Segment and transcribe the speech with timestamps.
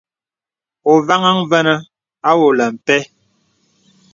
[0.91, 1.73] Ôvaŋha vənə
[2.29, 2.99] àwōlə̀ mpə̀.